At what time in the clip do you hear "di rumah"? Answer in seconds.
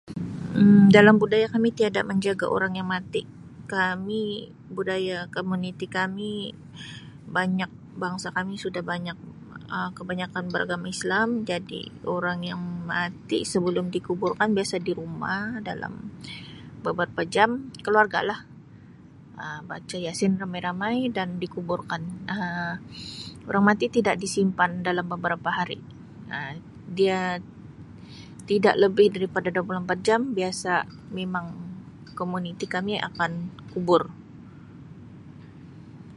14.87-15.41